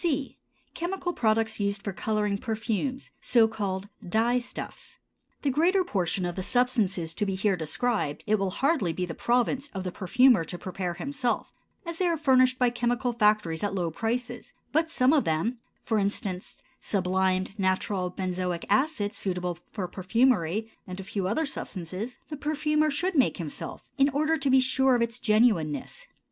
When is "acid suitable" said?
18.71-19.53